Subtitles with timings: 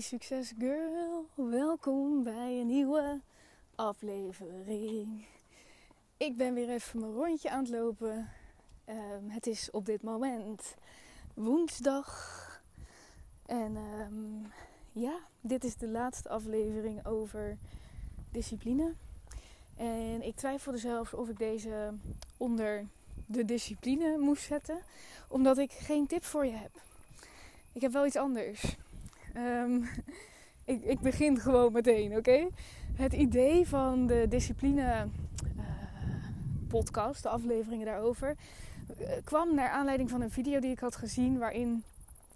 [0.00, 3.20] Succes girl, welkom bij een nieuwe
[3.74, 5.26] aflevering.
[6.16, 8.28] Ik ben weer even mijn rondje aan het lopen.
[8.88, 10.74] Um, het is op dit moment
[11.34, 12.62] woensdag.
[13.46, 14.52] En um,
[14.92, 17.58] ja, dit is de laatste aflevering over
[18.30, 18.94] discipline.
[19.76, 21.94] En ik twijfelde zelfs of ik deze
[22.36, 22.86] onder
[23.26, 24.80] de discipline moest zetten,
[25.28, 26.82] omdat ik geen tip voor je heb.
[27.72, 28.76] Ik heb wel iets anders.
[29.38, 29.88] Um,
[30.74, 32.48] ik, ik, begin gewoon meteen, oké?
[32.94, 35.02] Het idee van de discipline uh,
[36.68, 38.36] podcast, de afleveringen daarover,
[39.00, 41.84] uh, kwam naar aanleiding van een video die ik had gezien waarin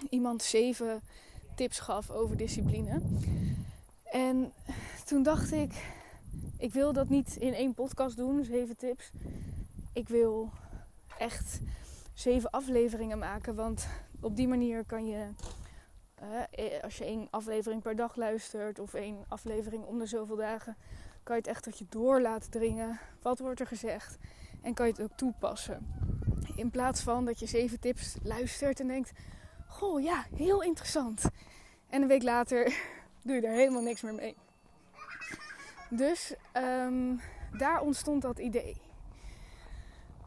[0.09, 1.01] iemand zeven
[1.55, 3.01] tips gaf over discipline.
[4.05, 4.53] En
[5.05, 5.73] toen dacht ik,
[6.59, 9.11] ik wil dat niet in één podcast doen, zeven tips.
[9.92, 10.50] Ik wil
[11.19, 11.61] echt
[12.14, 13.87] zeven afleveringen maken, want
[14.20, 15.27] op die manier kan je
[16.23, 20.77] uh, als je één aflevering per dag luistert of één aflevering om de zoveel dagen,
[21.23, 22.98] kan je het echt tot je door laten dringen.
[23.23, 24.19] Wat wordt er gezegd?
[24.62, 25.87] En kan je het ook toepassen.
[26.56, 29.12] In plaats van dat je zeven tips luistert en denkt:
[29.67, 31.25] Goh, ja, heel interessant.
[31.89, 32.64] En een week later
[33.25, 34.36] doe je er helemaal niks meer mee.
[35.91, 37.20] Dus um,
[37.59, 38.77] daar ontstond dat idee.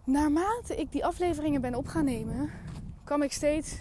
[0.04, 2.52] Naarmate ik die afleveringen ben op gaan nemen,
[3.04, 3.80] kwam ik steeds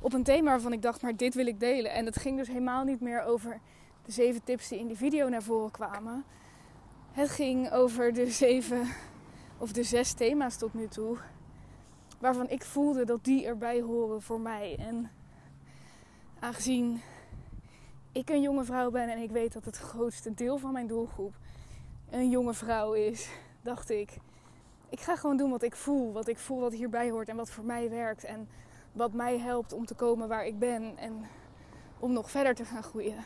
[0.00, 1.92] op een thema waarvan ik dacht, maar dit wil ik delen.
[1.92, 3.60] En het ging dus helemaal niet meer over
[4.04, 6.24] de zeven tips die in die video naar voren kwamen.
[7.12, 8.88] Het ging over de zeven
[9.58, 11.16] of de zes thema's tot nu toe.
[12.18, 14.76] Waarvan ik voelde dat die erbij horen voor mij.
[14.78, 15.10] En
[16.40, 17.00] aangezien
[18.12, 21.34] ik een jonge vrouw ben en ik weet dat het grootste deel van mijn doelgroep
[22.10, 23.30] een jonge vrouw is,
[23.62, 24.16] dacht ik,
[24.88, 26.12] ik ga gewoon doen wat ik voel.
[26.12, 28.24] Wat ik voel wat hierbij hoort en wat voor mij werkt.
[28.24, 28.48] En
[28.92, 31.26] wat mij helpt om te komen waar ik ben en
[31.98, 33.24] om nog verder te gaan groeien.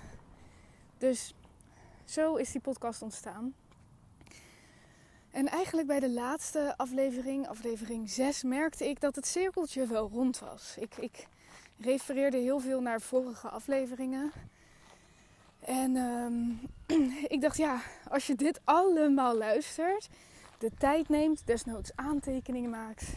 [0.98, 1.34] Dus
[2.04, 3.54] zo is die podcast ontstaan.
[5.30, 10.38] En eigenlijk bij de laatste aflevering, aflevering 6, merkte ik dat het cirkeltje wel rond
[10.38, 10.76] was.
[10.78, 11.26] Ik, ik
[11.78, 14.32] refereerde heel veel naar vorige afleveringen.
[15.60, 16.60] En um,
[17.34, 20.08] ik dacht, ja, als je dit allemaal luistert,
[20.58, 23.14] de tijd neemt, desnoods aantekeningen maakt,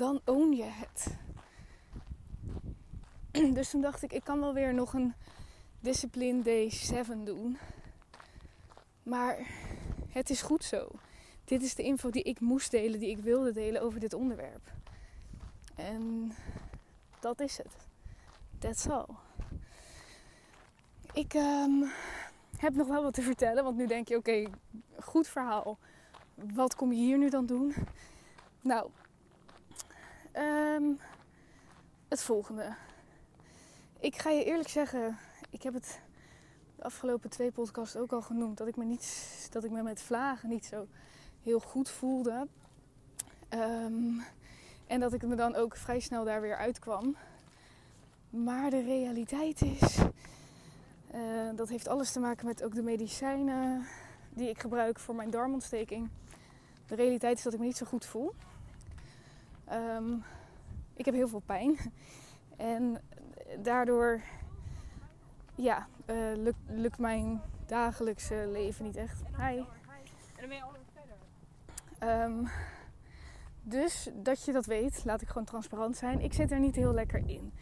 [0.00, 1.16] dan own je het.
[3.54, 5.14] Dus toen dacht ik, ik kan wel weer nog een
[5.80, 7.58] Discipline Day 7 doen.
[9.02, 9.38] Maar
[10.08, 10.88] het is goed zo.
[11.44, 14.72] Dit is de info die ik moest delen, die ik wilde delen over dit onderwerp.
[15.74, 16.32] En
[17.20, 17.76] dat is het.
[18.58, 19.06] That's all.
[21.12, 21.90] Ik um,
[22.56, 24.44] heb nog wel wat te vertellen, want nu denk je: oké,
[24.98, 25.78] goed verhaal.
[26.34, 27.74] Wat kom je hier nu dan doen?
[28.60, 28.90] Nou,
[30.40, 30.98] um,
[32.08, 32.74] het volgende.
[34.00, 35.18] Ik ga je eerlijk zeggen,
[35.50, 36.00] ik heb het
[36.76, 38.58] de afgelopen twee podcasts ook al genoemd.
[38.58, 40.86] Dat ik me, niet, dat ik me met vlagen niet zo
[41.42, 42.46] heel goed voelde.
[43.50, 44.22] Um,
[44.86, 47.16] en dat ik me dan ook vrij snel daar weer uitkwam.
[48.30, 49.98] Maar de realiteit is,
[51.14, 53.86] uh, dat heeft alles te maken met ook de medicijnen
[54.30, 56.08] die ik gebruik voor mijn darmontsteking.
[56.86, 58.34] De realiteit is dat ik me niet zo goed voel.
[59.72, 60.24] Um,
[60.94, 61.76] ik heb heel veel pijn.
[62.56, 63.00] En
[63.62, 64.20] daardoor
[65.54, 69.22] ja, uh, lukt, lukt mijn dagelijkse leven niet echt.
[69.36, 69.56] Hi.
[69.56, 69.66] En
[70.36, 72.24] dan ben je al verder.
[72.24, 72.48] Um,
[73.62, 76.20] dus dat je dat weet, laat ik gewoon transparant zijn.
[76.20, 77.52] Ik zit er niet heel lekker in.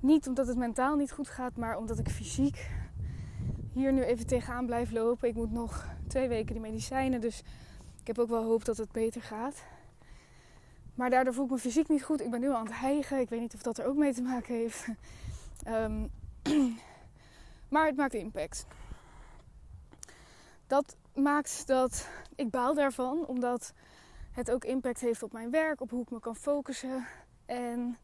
[0.00, 2.70] Niet omdat het mentaal niet goed gaat, maar omdat ik fysiek
[3.72, 5.28] hier nu even tegenaan blijf lopen.
[5.28, 7.42] Ik moet nog twee weken die medicijnen, dus
[8.00, 9.64] ik heb ook wel hoop dat het beter gaat.
[10.96, 12.20] Maar daardoor voel ik me fysiek niet goed.
[12.20, 13.20] Ik ben nu al aan het hijgen.
[13.20, 14.86] Ik weet niet of dat er ook mee te maken heeft.
[15.68, 16.10] Um,
[17.72, 18.66] maar het maakt impact.
[20.66, 23.72] Dat maakt dat ik baal daarvan, omdat
[24.32, 27.06] het ook impact heeft op mijn werk, op hoe ik me kan focussen.
[27.46, 27.96] En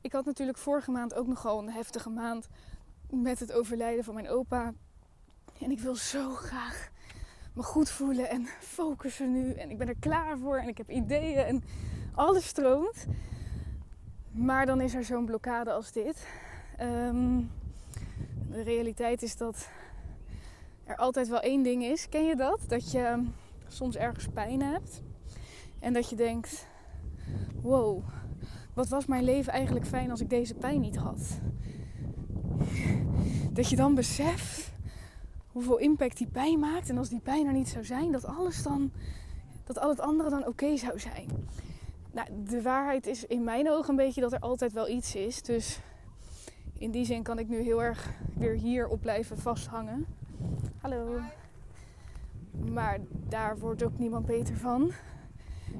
[0.00, 2.48] ik had natuurlijk vorige maand ook nogal een heftige maand
[3.10, 4.72] met het overlijden van mijn opa.
[5.60, 6.90] En ik wil zo graag
[7.52, 9.52] me goed voelen en focussen nu.
[9.52, 11.62] En ik ben er klaar voor en ik heb ideeën en
[12.14, 13.06] alles stroomt.
[14.30, 16.26] Maar dan is er zo'n blokkade als dit.
[16.80, 17.50] Um,
[18.50, 19.68] de realiteit is dat
[20.84, 22.08] er altijd wel één ding is.
[22.08, 22.60] Ken je dat?
[22.68, 23.24] Dat je
[23.68, 25.02] soms ergens pijn hebt.
[25.78, 26.66] En dat je denkt:
[27.62, 28.04] wow,
[28.74, 31.40] wat was mijn leven eigenlijk fijn als ik deze pijn niet had?
[33.52, 34.72] Dat je dan beseft
[35.46, 36.88] hoeveel impact die pijn maakt.
[36.88, 38.92] En als die pijn er niet zou zijn, dat alles dan,
[39.64, 41.28] dat al het andere dan oké zou zijn.
[42.12, 45.42] Nou, de waarheid is in mijn ogen een beetje dat er altijd wel iets is.
[45.42, 45.80] Dus
[46.78, 50.06] in die zin kan ik nu heel erg weer hier op blijven vasthangen.
[50.80, 51.20] Hallo.
[52.50, 52.98] Maar
[53.28, 54.92] daar wordt ook niemand beter van.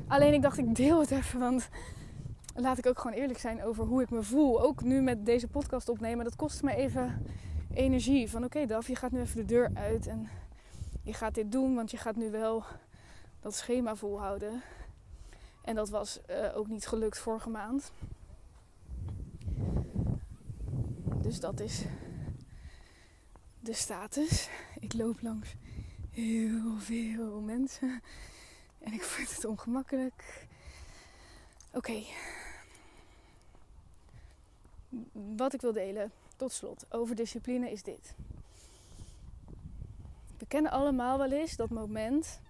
[0.07, 1.69] Alleen ik dacht, ik deel het even, want
[2.55, 4.63] laat ik ook gewoon eerlijk zijn over hoe ik me voel.
[4.63, 7.27] Ook nu met deze podcast opnemen, dat kost me even
[7.75, 8.31] energie.
[8.31, 10.29] Van oké, Daf, je gaat nu even de deur uit en
[11.03, 12.65] je gaat dit doen, want je gaat nu wel
[13.41, 14.63] dat schema volhouden.
[15.65, 17.93] En dat was uh, ook niet gelukt vorige maand.
[21.23, 21.85] Dus dat is
[23.61, 24.49] de status.
[24.81, 25.55] Ik loop langs
[26.11, 28.03] heel veel mensen
[28.79, 30.47] en ik vind het ongemakkelijk.
[31.73, 32.03] Oké.
[35.37, 38.15] Wat ik wil delen tot slot over discipline is dit.
[40.39, 42.41] We kennen allemaal wel eens dat moment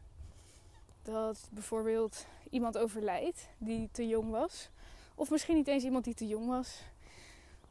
[1.02, 4.70] dat bijvoorbeeld iemand overlijdt die te jong was.
[5.14, 6.82] Of misschien niet eens iemand die te jong was.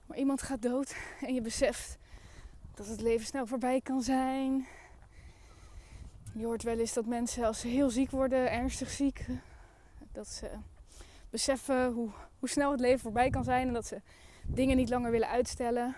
[0.05, 1.97] Maar iemand gaat dood en je beseft
[2.73, 4.67] dat het leven snel voorbij kan zijn.
[6.33, 9.25] Je hoort wel eens dat mensen als ze heel ziek worden, ernstig ziek,
[10.11, 10.49] dat ze
[11.29, 14.01] beseffen hoe, hoe snel het leven voorbij kan zijn en dat ze
[14.45, 15.95] dingen niet langer willen uitstellen.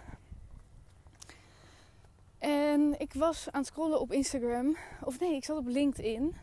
[2.38, 6.36] En ik was aan het scrollen op Instagram, of nee, ik zat op LinkedIn.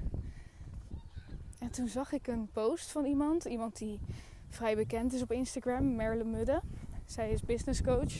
[1.61, 4.01] En toen zag ik een post van iemand, iemand die
[4.49, 6.61] vrij bekend is op Instagram, Merle Mudde.
[7.05, 8.15] Zij is business coach.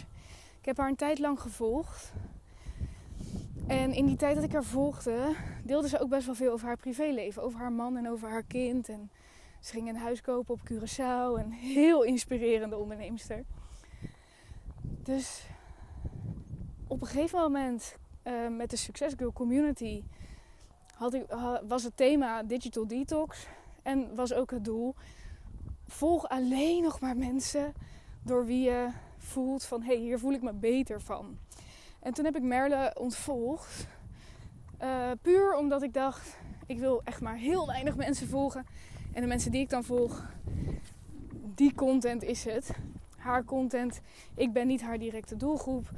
[0.59, 2.13] Ik heb haar een tijd lang gevolgd.
[3.67, 5.35] En in die tijd dat ik haar volgde,
[5.65, 7.43] deelde ze ook best wel veel over haar privéleven.
[7.43, 8.89] Over haar man en over haar kind.
[8.89, 9.11] En
[9.61, 11.45] ze ging een huis kopen op Curaçao.
[11.45, 13.45] Een heel inspirerende onderneemster.
[14.83, 15.47] Dus
[16.87, 20.03] op een gegeven moment uh, met de Success Girl Community
[21.01, 21.25] had ik,
[21.67, 23.47] was het thema Digital Detox.
[23.83, 24.95] En was ook het doel:
[25.87, 27.73] volg alleen nog maar mensen
[28.23, 28.89] door wie je
[29.19, 31.39] voelt van hé, hey, hier voel ik me beter van.
[32.01, 33.87] En toen heb ik Merle ontvolgd.
[34.83, 36.37] Uh, puur omdat ik dacht,
[36.67, 38.67] ik wil echt maar heel weinig mensen volgen.
[39.13, 40.25] En de mensen die ik dan volg,
[41.55, 42.71] die content is het.
[43.17, 44.01] Haar content.
[44.35, 45.91] Ik ben niet haar directe doelgroep.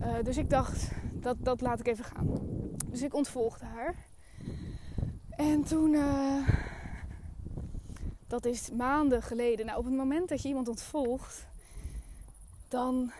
[0.00, 2.28] Uh, dus ik dacht, dat, dat laat ik even gaan.
[2.86, 4.08] Dus ik ontvolgde haar.
[5.40, 6.48] En toen, uh,
[8.26, 9.66] dat is maanden geleden.
[9.66, 11.46] Nou, op het moment dat je iemand ontvolgt,
[12.68, 13.12] dan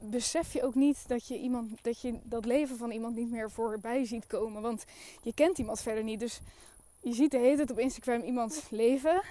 [0.00, 3.50] besef je ook niet dat je, iemand, dat je dat leven van iemand niet meer
[3.50, 4.62] voorbij ziet komen.
[4.62, 4.84] Want
[5.22, 6.20] je kent iemand verder niet.
[6.20, 6.40] Dus
[7.00, 9.22] je ziet de hele tijd op Instagram iemands leven.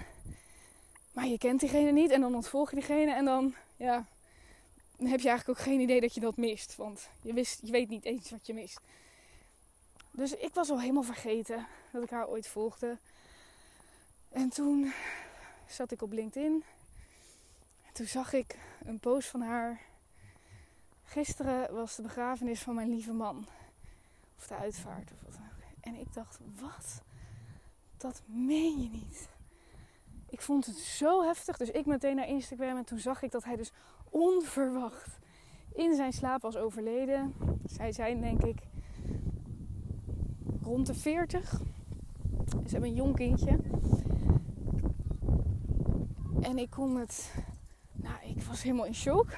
[1.12, 2.10] Maar je kent diegene niet.
[2.10, 3.14] En dan ontvolg je diegene.
[3.14, 4.06] En dan, ja,
[4.96, 6.76] dan heb je eigenlijk ook geen idee dat je dat mist.
[6.76, 8.80] Want je, wist, je weet niet eens wat je mist.
[10.10, 12.98] Dus ik was al helemaal vergeten dat ik haar ooit volgde.
[14.28, 14.92] En toen
[15.66, 16.64] zat ik op LinkedIn.
[17.86, 19.88] En toen zag ik een post van haar
[21.10, 23.46] Gisteren was de begrafenis van mijn lieve man.
[24.36, 25.84] Of de uitvaart of wat dan ook.
[25.84, 27.02] En ik dacht, wat?
[27.96, 29.28] Dat meen je niet.
[30.28, 31.56] Ik vond het zo heftig.
[31.56, 33.72] Dus ik meteen naar Instagram en toen zag ik dat hij dus
[34.10, 35.18] onverwacht
[35.74, 37.34] in zijn slaap was overleden.
[37.64, 38.58] Zij zijn denk ik
[40.70, 41.50] rond de 40.
[42.48, 43.58] Ze hebben een jong kindje.
[46.40, 47.34] En ik kon het
[47.92, 49.28] nou, ik was helemaal in shock.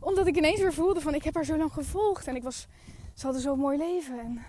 [0.00, 2.26] Omdat ik ineens weer voelde van ik heb haar zo lang gevolgd.
[2.26, 2.68] En ik was,
[3.14, 4.18] ze hadden zo'n mooi leven.
[4.18, 4.42] En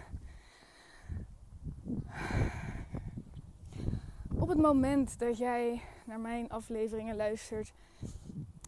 [4.40, 7.74] op het moment dat jij naar mijn afleveringen luistert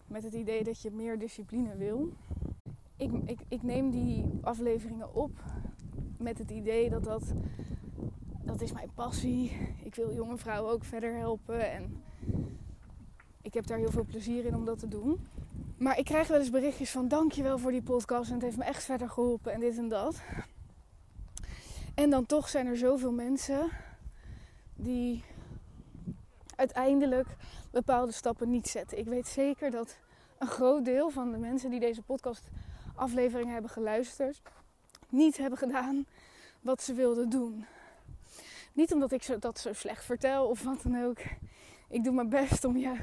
[0.08, 2.14] met het idee dat je meer discipline wil.
[2.98, 5.32] Ik, ik, ik neem die afleveringen op
[6.18, 7.34] met het idee dat dat,
[8.44, 9.52] dat is mijn passie.
[9.84, 11.72] Ik wil jonge vrouwen ook verder helpen.
[11.72, 12.04] En
[13.42, 15.28] ik heb daar heel veel plezier in om dat te doen.
[15.78, 18.64] Maar ik krijg wel eens berichtjes van dankjewel voor die podcast en het heeft me
[18.64, 20.22] echt verder geholpen en dit en dat.
[21.96, 23.70] En dan toch zijn er zoveel mensen
[24.76, 25.24] die
[26.56, 27.28] uiteindelijk
[27.72, 28.98] bepaalde stappen niet zetten.
[28.98, 29.98] Ik weet zeker dat
[30.38, 32.50] een groot deel van de mensen die deze podcast
[32.96, 34.42] aflevering hebben geluisterd,
[35.10, 36.06] niet hebben gedaan
[36.62, 37.66] wat ze wilden doen.
[38.74, 41.20] Niet omdat ik dat zo slecht vertel of wat dan ook.
[41.90, 42.96] Ik doe mijn best om je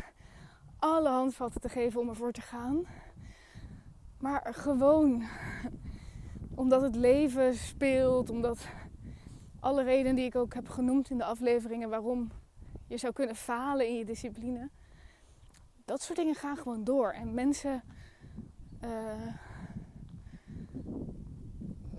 [0.78, 2.86] alle handvatten te geven om ervoor te gaan.
[4.18, 5.22] Maar gewoon
[6.54, 8.66] omdat het leven speelt, omdat
[9.60, 12.30] alle redenen die ik ook heb genoemd in de afleveringen waarom
[12.86, 14.70] je zou kunnen falen in je discipline.
[15.84, 17.10] Dat soort dingen gaan gewoon door.
[17.10, 17.82] En mensen,
[18.84, 18.90] uh,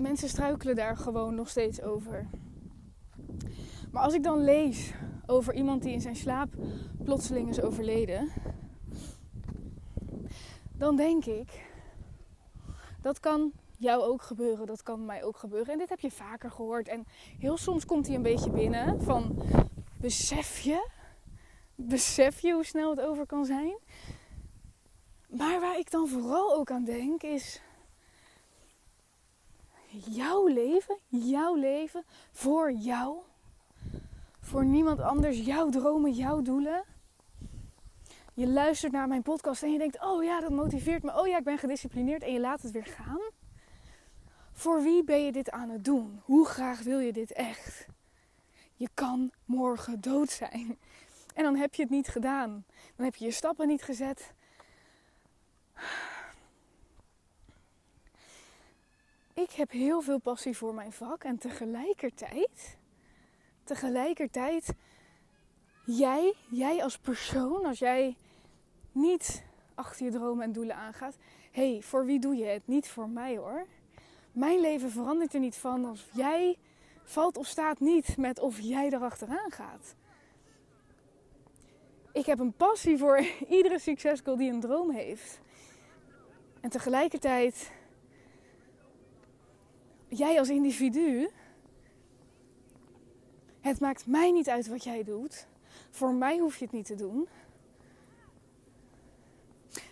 [0.04, 2.30] mensen struikelen daar gewoon nog steeds over.
[3.92, 4.94] Maar als ik dan lees
[5.26, 6.54] over iemand die in zijn slaap
[7.04, 8.32] plotseling is overleden,
[10.78, 11.66] dan denk ik,
[13.02, 15.74] dat kan jou ook gebeuren, dat kan mij ook gebeuren.
[15.74, 16.88] En dit heb je vaker gehoord.
[16.88, 17.06] En
[17.40, 19.44] heel soms komt hij een beetje binnen van,
[20.00, 20.90] besef je,
[21.76, 23.78] besef je hoe snel het over kan zijn?
[25.28, 27.62] Maar waar ik dan vooral ook aan denk is
[29.98, 33.18] jouw leven, jouw leven voor jou,
[34.40, 36.84] voor niemand anders, jouw dromen, jouw doelen.
[38.34, 41.20] Je luistert naar mijn podcast en je denkt: Oh ja, dat motiveert me.
[41.20, 43.22] Oh ja, ik ben gedisciplineerd en je laat het weer gaan.
[44.52, 46.22] Voor wie ben je dit aan het doen?
[46.24, 47.88] Hoe graag wil je dit echt?
[48.76, 50.78] Je kan morgen dood zijn.
[51.34, 52.66] En dan heb je het niet gedaan.
[52.96, 54.34] Dan heb je je stappen niet gezet.
[59.34, 62.78] Ik heb heel veel passie voor mijn vak en tegelijkertijd,
[63.64, 64.74] tegelijkertijd,
[65.86, 68.18] jij, jij als persoon, als jij
[68.92, 69.44] niet
[69.76, 71.18] achter je dromen en doelen aangaat,
[71.52, 72.68] hé, hey, voor wie doe je het?
[72.68, 73.66] Niet voor mij hoor.
[74.32, 76.58] Mijn leven verandert er niet van als jij
[77.04, 79.96] valt of staat niet met of jij erachteraan gaat.
[82.12, 83.26] Ik heb een passie voor
[83.58, 85.40] iedere succesgoal die een droom heeft.
[86.62, 87.72] En tegelijkertijd,
[90.18, 91.30] jij als individu,
[93.62, 95.48] het maakt mij niet uit wat jij doet.
[95.90, 97.28] Voor mij hoef je het niet te doen.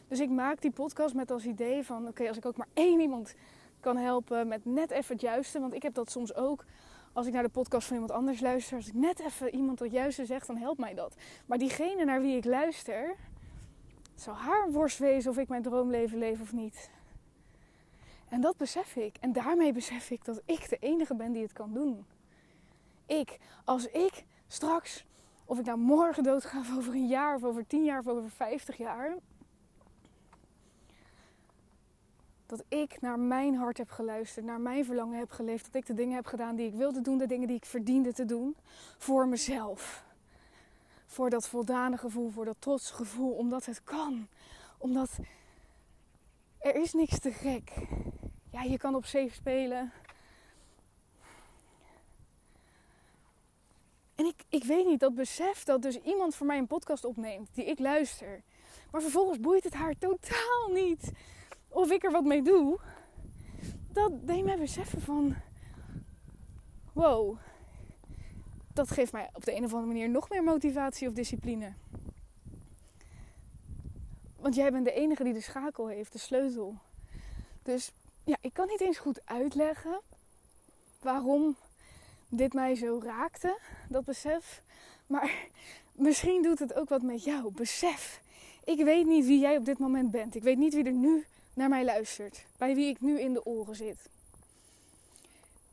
[0.08, 3.00] Dus ik maak die podcast met als idee van: oké, als ik ook maar één
[3.00, 3.36] iemand
[3.80, 5.60] kan helpen met net even het juiste.
[5.60, 6.66] Want ik heb dat soms ook
[7.14, 8.76] als ik naar de podcast van iemand anders luister.
[8.76, 11.16] Als ik net even iemand het juiste zeg, dan helpt mij dat.
[11.46, 13.16] Maar diegene naar wie ik luister,
[14.16, 16.90] zou haar worst wezen of ik mijn droomleven leef of niet.
[18.32, 19.16] En dat besef ik.
[19.20, 22.06] En daarmee besef ik dat ik de enige ben die het kan doen.
[23.06, 25.06] Ik, als ik straks,
[25.46, 28.30] of ik nou morgen doodga of over een jaar of over tien jaar of over
[28.30, 29.16] vijftig jaar,
[32.46, 35.94] dat ik naar mijn hart heb geluisterd, naar mijn verlangen heb geleefd, dat ik de
[35.94, 38.56] dingen heb gedaan die ik wilde doen, de dingen die ik verdiende te doen,
[38.98, 40.04] voor mezelf.
[41.06, 44.28] Voor dat voldane gevoel, voor dat trots gevoel, omdat het kan.
[44.78, 45.10] Omdat
[46.60, 47.72] er is niks te gek.
[48.52, 49.92] Ja, je kan op safe spelen.
[54.16, 57.50] En ik, ik weet niet, dat besef dat dus iemand voor mij een podcast opneemt
[57.54, 58.42] die ik luister.
[58.92, 61.12] Maar vervolgens boeit het haar totaal niet
[61.68, 62.80] of ik er wat mee doe,
[63.92, 65.36] dat deed mij beseffen van,
[66.94, 67.38] wow,
[68.74, 71.74] dat geeft mij op de een of andere manier nog meer motivatie of discipline.
[74.36, 76.78] Want jij bent de enige die de schakel heeft, de sleutel.
[77.64, 77.94] Dus
[78.24, 80.02] ja, ik kan niet eens goed uitleggen
[81.02, 81.56] waarom
[82.30, 83.58] dit mij zo raakte,
[83.90, 84.62] dat besef.
[85.08, 85.48] Maar
[86.08, 87.52] misschien doet het ook wat met jou.
[87.52, 88.22] Besef.
[88.64, 90.36] Ik weet niet wie jij op dit moment bent.
[90.36, 93.46] Ik weet niet wie er nu naar mij luistert, bij wie ik nu in de
[93.46, 94.10] oren zit.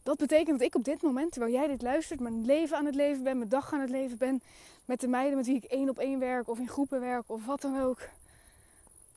[0.02, 2.94] Dat betekent dat ik op dit moment, terwijl jij dit luistert, mijn leven aan het
[2.94, 4.42] leven ben, mijn dag aan het leven ben,
[4.84, 7.46] met de meiden met wie ik één op één werk of in groepen werk of
[7.46, 8.00] wat dan ook.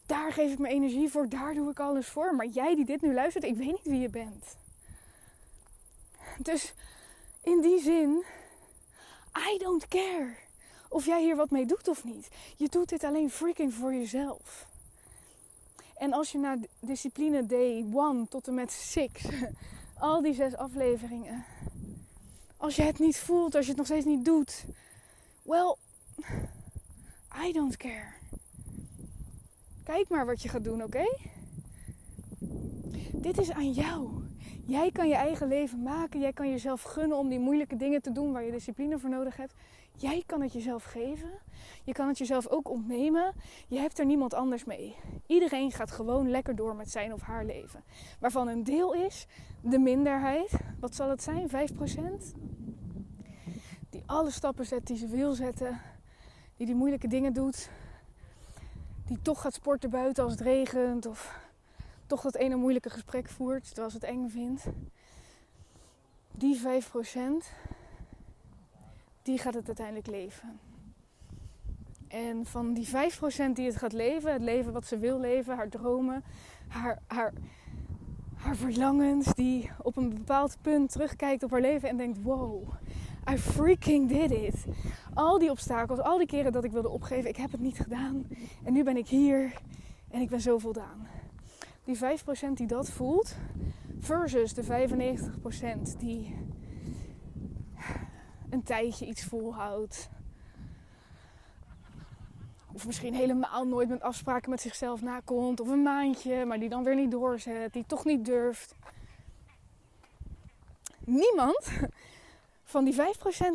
[0.05, 2.36] Daar geef ik mijn energie voor, daar doe ik alles voor.
[2.36, 4.58] Maar jij die dit nu luistert, ik weet niet wie je bent.
[6.38, 6.74] Dus
[7.43, 8.24] in die zin,
[9.53, 10.36] I don't care
[10.89, 12.27] of jij hier wat mee doet of niet.
[12.58, 14.67] Je doet dit alleen freaking voor jezelf.
[15.98, 19.10] En als je naar discipline day 1 tot en met 6,
[20.00, 21.46] al die zes afleveringen,
[22.58, 24.65] als je het niet voelt, als je het nog steeds niet doet,
[25.41, 25.75] well,
[27.46, 28.13] I don't care.
[29.83, 31.05] Kijk maar wat je gaat doen, oké?
[33.13, 34.09] Dit is aan jou.
[34.65, 36.19] Jij kan je eigen leven maken.
[36.19, 39.38] Jij kan jezelf gunnen om die moeilijke dingen te doen waar je discipline voor nodig
[39.38, 39.53] hebt.
[39.97, 41.29] Jij kan het jezelf geven.
[41.83, 43.33] Je kan het jezelf ook ontnemen.
[43.67, 44.95] Je hebt er niemand anders mee.
[45.27, 47.83] Iedereen gaat gewoon lekker door met zijn of haar leven.
[48.19, 49.27] Waarvan een deel is
[49.61, 50.51] de minderheid.
[50.79, 51.50] Wat zal het zijn?
[51.50, 51.53] 5%?
[53.89, 55.81] Die alle stappen zet die ze wil zetten.
[56.57, 57.69] Die die moeilijke dingen doet.
[59.11, 61.05] Die toch gaat sporten buiten als het regent.
[61.05, 61.39] Of
[62.07, 64.63] toch dat ene moeilijke gesprek voert terwijl ze het eng vindt.
[66.31, 66.61] Die 5%
[69.21, 70.59] die gaat het uiteindelijk leven.
[72.07, 72.91] En van die 5%
[73.53, 76.23] die het gaat leven, het leven wat ze wil leven, haar dromen,
[76.67, 77.33] haar, haar,
[78.35, 82.73] haar verlangens, die op een bepaald punt terugkijkt op haar leven en denkt: wow,
[83.29, 84.65] I freaking did it.
[85.13, 88.27] Al die obstakels, al die keren dat ik wilde opgeven, ik heb het niet gedaan.
[88.63, 89.53] En nu ben ik hier
[90.09, 91.07] en ik ben zo voldaan.
[91.83, 91.99] Die 5%
[92.53, 93.35] die dat voelt,
[93.99, 96.35] versus de 95% die
[98.49, 100.09] een tijdje iets volhoudt.
[102.73, 105.59] Of misschien helemaal nooit met afspraken met zichzelf nakomt.
[105.59, 107.73] Of een maandje, maar die dan weer niet doorzet.
[107.73, 108.75] Die toch niet durft.
[111.05, 111.71] Niemand
[112.71, 112.97] van die 5%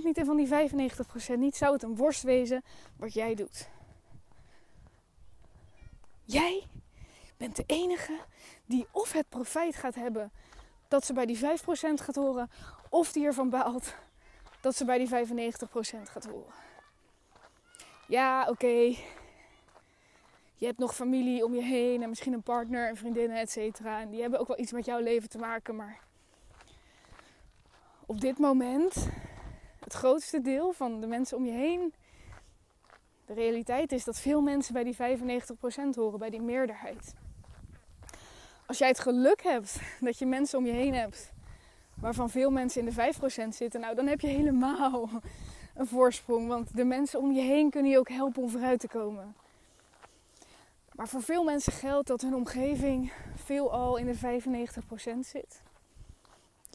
[0.02, 2.64] niet en van die 95% niet zou het een worst wezen
[2.96, 3.68] wat jij doet.
[6.24, 6.66] Jij
[7.36, 8.18] bent de enige
[8.64, 10.32] die of het profijt gaat hebben
[10.88, 11.40] dat ze bij die 5%
[11.94, 12.50] gaat horen,
[12.88, 13.94] of die ervan baalt
[14.60, 15.10] dat ze bij die 95%
[16.02, 16.54] gaat horen.
[18.08, 18.94] Ja, oké.
[20.54, 24.00] Je hebt nog familie om je heen en misschien een partner en vriendinnen, et cetera.
[24.00, 25.76] En die hebben ook wel iets met jouw leven te maken.
[25.76, 26.05] Maar
[28.06, 29.08] op dit moment,
[29.80, 31.94] het grootste deel van de mensen om je heen,
[33.26, 34.98] de realiteit is dat veel mensen bij die 95%
[35.94, 37.14] horen, bij die meerderheid.
[38.66, 41.32] Als jij het geluk hebt dat je mensen om je heen hebt
[41.94, 45.08] waarvan veel mensen in de 5% zitten, nou dan heb je helemaal
[45.74, 46.48] een voorsprong.
[46.48, 49.34] Want de mensen om je heen kunnen je ook helpen om vooruit te komen.
[50.92, 55.62] Maar voor veel mensen geldt dat hun omgeving veelal in de 95% zit.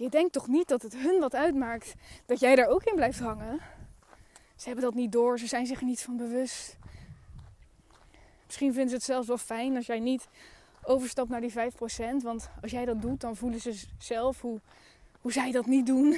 [0.02, 1.94] Je denkt toch niet dat het hun wat uitmaakt
[2.26, 3.60] dat jij daar ook in blijft hangen?
[4.56, 6.78] Ze hebben dat niet door, ze zijn zich er niet van bewust.
[8.46, 10.28] Misschien vinden ze het zelfs wel fijn als jij niet
[10.84, 11.56] overstapt naar die 5%.
[12.24, 14.60] Want als jij dat doet, dan voelen ze zelf hoe,
[15.22, 16.18] hoe zij dat niet doen.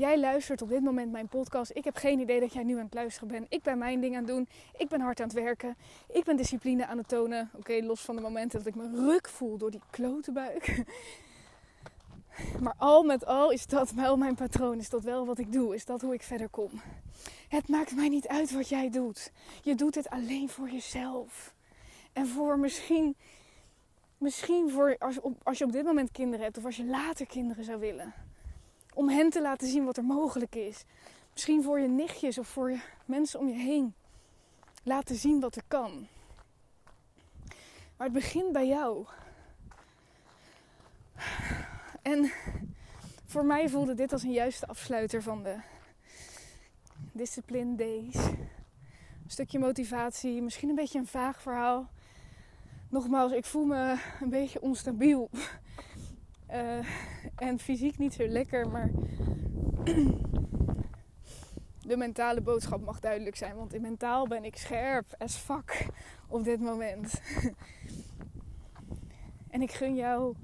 [0.00, 1.70] Jij luistert op dit moment mijn podcast.
[1.74, 3.46] Ik heb geen idee dat jij nu aan het luisteren bent.
[3.48, 4.48] Ik ben mijn ding aan het doen.
[4.76, 5.76] Ik ben hard aan het werken.
[6.12, 7.50] Ik ben discipline aan het tonen.
[7.56, 10.84] Oké, los van de momenten dat ik me ruk voel door die klote buik.
[12.60, 14.78] Maar al met al is dat wel mijn patroon.
[14.78, 15.74] Is dat wel wat ik doe?
[15.74, 16.70] Is dat hoe ik verder kom?
[17.48, 19.32] Het maakt mij niet uit wat jij doet.
[19.62, 21.54] Je doet het alleen voor jezelf.
[22.12, 23.16] En voor misschien,
[24.18, 27.64] misschien voor als, als je op dit moment kinderen hebt of als je later kinderen
[27.64, 28.14] zou willen.
[28.94, 30.84] Om hen te laten zien wat er mogelijk is.
[31.32, 33.94] Misschien voor je nichtjes of voor je mensen om je heen.
[34.82, 36.08] Laten zien wat er kan.
[37.96, 39.06] Maar het begint bij jou.
[42.02, 42.32] En
[43.26, 45.56] voor mij voelde dit als een juiste afsluiter van de
[47.12, 48.14] Discipline Days.
[48.14, 51.90] Een stukje motivatie, misschien een beetje een vaag verhaal.
[52.88, 55.30] Nogmaals, ik voel me een beetje onstabiel.
[56.52, 56.86] Uh,
[57.48, 58.90] en fysiek niet zo lekker, maar
[61.90, 63.56] de mentale boodschap mag duidelijk zijn.
[63.56, 65.86] Want in mentaal ben ik scherp as fuck
[66.28, 67.20] op dit moment.
[69.54, 70.34] en ik gun jou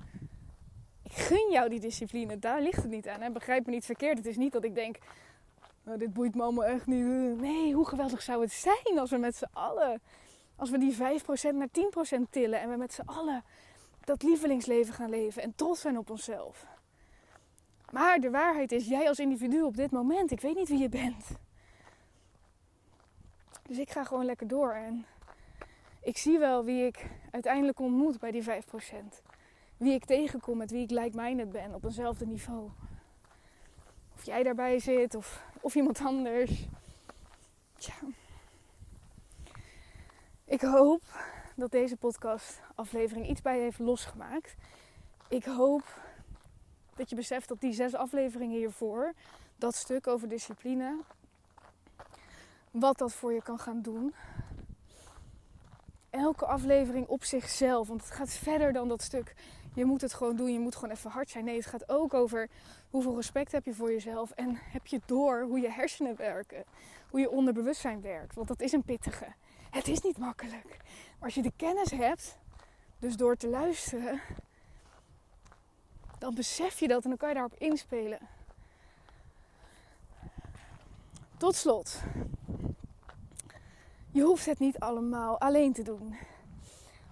[1.02, 2.38] ik gun jou die discipline.
[2.38, 3.20] Daar ligt het niet aan.
[3.20, 3.30] Hè?
[3.30, 4.18] Begrijp me niet verkeerd.
[4.18, 4.98] Het is niet dat ik denk,
[5.82, 7.04] nou, dit boeit me allemaal echt niet.
[7.40, 10.02] Nee, hoe geweldig zou het zijn als we met z'n allen,
[10.56, 10.98] als we die 5%
[11.54, 11.68] naar
[12.18, 13.44] 10% tillen en we met z'n allen
[14.06, 16.66] dat lievelingsleven gaan leven en trots zijn op onszelf.
[17.90, 20.88] Maar de waarheid is, jij als individu op dit moment, ik weet niet wie je
[20.88, 21.24] bent.
[23.62, 25.06] Dus ik ga gewoon lekker door en
[26.00, 28.46] ik zie wel wie ik uiteindelijk ontmoet bij die 5%
[29.76, 32.70] wie ik tegenkom, met wie ik like-minded ben op eenzelfde niveau.
[34.14, 36.66] Of jij daarbij zit of, of iemand anders.
[37.78, 37.94] Tja.
[40.44, 41.02] Ik hoop
[41.56, 44.54] dat deze podcast aflevering iets bij je heeft losgemaakt.
[45.28, 45.82] Ik hoop
[46.96, 49.12] dat je beseft dat die zes afleveringen hiervoor,
[49.56, 50.96] dat stuk over discipline,
[52.70, 54.14] wat dat voor je kan gaan doen
[56.16, 57.88] elke aflevering op zichzelf.
[57.88, 59.34] Want het gaat verder dan dat stuk.
[59.74, 60.52] Je moet het gewoon doen.
[60.52, 61.44] Je moet gewoon even hard zijn.
[61.44, 62.48] Nee, het gaat ook over
[62.90, 64.30] hoeveel respect heb je voor jezelf.
[64.30, 66.64] En heb je door hoe je hersenen werken.
[67.10, 68.34] Hoe je onderbewustzijn werkt.
[68.34, 69.26] Want dat is een pittige.
[69.70, 70.76] Het is niet makkelijk.
[71.18, 72.38] Als je de kennis hebt,
[72.98, 74.20] dus door te luisteren,
[76.18, 78.18] dan besef je dat en dan kan je daarop inspelen.
[81.36, 82.02] Tot slot,
[84.10, 86.16] je hoeft het niet allemaal alleen te doen.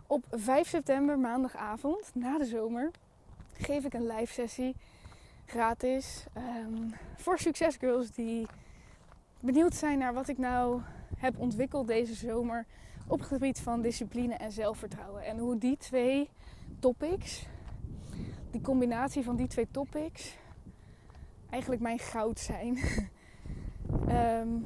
[0.07, 2.91] Op 5 september, maandagavond, na de zomer,
[3.53, 4.77] geef ik een live sessie
[5.47, 8.47] gratis um, voor succesgirls die
[9.41, 10.81] benieuwd zijn naar wat ik nou
[11.19, 12.67] heb ontwikkeld deze zomer
[13.07, 15.25] op het gebied van discipline en zelfvertrouwen.
[15.25, 16.29] En hoe die twee
[16.79, 17.47] topics,
[18.51, 20.37] die combinatie van die twee topics,
[21.51, 22.79] eigenlijk mijn goud zijn.
[24.09, 24.65] um,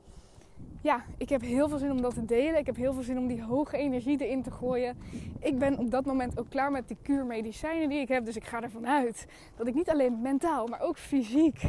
[0.90, 2.58] ja, ik heb heel veel zin om dat te delen.
[2.58, 4.96] Ik heb heel veel zin om die hoge energie erin te gooien.
[5.38, 8.24] Ik ben op dat moment ook klaar met die kuurmedicijnen die ik heb.
[8.24, 11.62] Dus ik ga ervan uit dat ik niet alleen mentaal, maar ook fysiek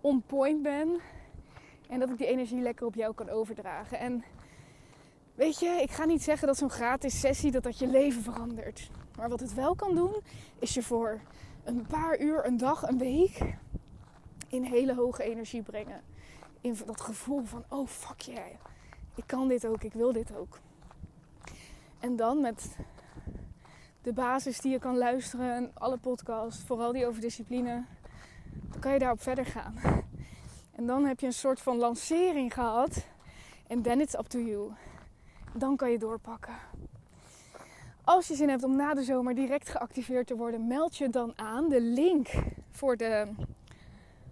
[0.00, 1.00] on point ben.
[1.88, 3.98] En dat ik die energie lekker op jou kan overdragen.
[3.98, 4.24] En
[5.36, 8.90] weet je, ik ga niet zeggen dat zo'n gratis sessie dat dat je leven verandert.
[9.16, 10.14] Maar wat het wel kan doen,
[10.58, 11.20] is je voor
[11.64, 13.38] een paar uur, een dag, een week
[14.48, 16.02] in hele hoge energie brengen
[16.60, 18.44] in dat gevoel van, oh fuck yeah,
[19.14, 20.58] ik kan dit ook, ik wil dit ook.
[21.98, 22.76] En dan met
[24.02, 27.84] de basis die je kan luisteren, alle podcasts, vooral die over discipline,
[28.70, 29.74] dan kan je daarop verder gaan.
[30.72, 33.06] En dan heb je een soort van lancering gehad.
[33.66, 34.72] En then it's up to you.
[35.58, 36.54] Dan kan je doorpakken.
[38.04, 41.32] Als je zin hebt om na de zomer direct geactiveerd te worden, meld je dan
[41.36, 41.68] aan.
[41.68, 42.28] De link
[42.70, 43.28] voor de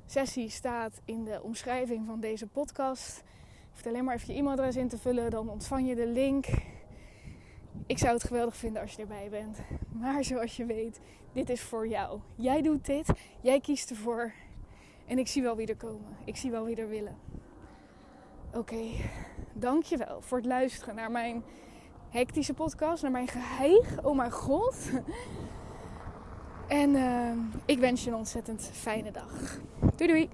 [0.06, 3.16] sessie staat in de omschrijving van deze podcast.
[3.24, 6.46] Je hoeft alleen maar even je e-mailadres in te vullen, dan ontvang je de link.
[7.86, 9.58] Ik zou het geweldig vinden als je erbij bent.
[9.92, 11.00] Maar zoals je weet,
[11.32, 12.20] dit is voor jou.
[12.34, 13.08] Jij doet dit,
[13.40, 14.32] jij kiest ervoor.
[15.06, 16.16] En ik zie wel wie er komen.
[16.24, 17.16] Ik zie wel wie er willen.
[18.52, 18.82] Oké.
[19.54, 21.44] Dankjewel voor het luisteren naar mijn
[22.08, 24.02] hectische podcast, naar mijn geheig.
[24.02, 24.76] Oh mijn god.
[26.68, 27.30] En uh,
[27.64, 29.58] ik wens je een ontzettend fijne dag.
[29.96, 30.28] Doei doei.